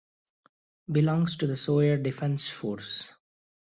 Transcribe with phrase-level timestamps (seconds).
[0.91, 3.13] Belongs to the Soya Defense Force.